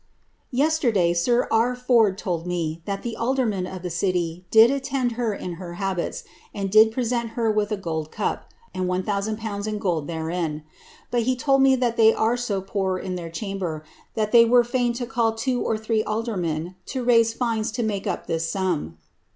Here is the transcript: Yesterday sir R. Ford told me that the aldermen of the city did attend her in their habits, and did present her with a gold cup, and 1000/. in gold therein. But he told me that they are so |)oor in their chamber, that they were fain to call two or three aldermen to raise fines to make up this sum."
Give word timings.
Yesterday 0.49 1.13
sir 1.13 1.47
R. 1.51 1.75
Ford 1.75 2.17
told 2.17 2.47
me 2.47 2.81
that 2.85 3.03
the 3.03 3.15
aldermen 3.15 3.67
of 3.67 3.83
the 3.83 3.91
city 3.91 4.47
did 4.49 4.71
attend 4.71 5.11
her 5.11 5.31
in 5.31 5.59
their 5.59 5.73
habits, 5.73 6.23
and 6.55 6.71
did 6.71 6.91
present 6.91 7.33
her 7.37 7.51
with 7.51 7.71
a 7.71 7.77
gold 7.77 8.11
cup, 8.11 8.51
and 8.73 8.87
1000/. 8.87 9.67
in 9.67 9.77
gold 9.77 10.07
therein. 10.07 10.63
But 11.11 11.21
he 11.21 11.35
told 11.35 11.61
me 11.61 11.75
that 11.75 11.97
they 11.97 12.15
are 12.15 12.35
so 12.35 12.63
|)oor 12.63 12.99
in 12.99 13.13
their 13.13 13.29
chamber, 13.29 13.83
that 14.15 14.31
they 14.31 14.43
were 14.43 14.63
fain 14.63 14.91
to 14.93 15.05
call 15.05 15.35
two 15.35 15.61
or 15.63 15.77
three 15.77 16.03
aldermen 16.03 16.73
to 16.87 17.03
raise 17.03 17.35
fines 17.35 17.71
to 17.73 17.83
make 17.83 18.07
up 18.07 18.25
this 18.25 18.51
sum." 18.51 18.97